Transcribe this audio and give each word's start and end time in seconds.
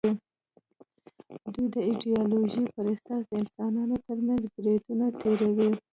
دوی 1.53 1.67
د 1.75 1.77
ایدیالوژۍ 1.87 2.65
پر 2.75 2.85
اساس 2.93 3.23
د 3.27 3.31
انسانانو 3.41 3.95
تر 4.07 4.17
منځ 4.27 4.43
بریدونه 4.55 5.05
تېروي 5.19 5.69